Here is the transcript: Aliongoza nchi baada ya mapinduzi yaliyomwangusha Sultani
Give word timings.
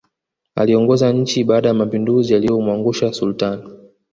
Aliongoza 0.55 1.11
nchi 1.13 1.43
baada 1.43 1.67
ya 1.67 1.73
mapinduzi 1.73 2.33
yaliyomwangusha 2.33 3.13
Sultani 3.13 3.69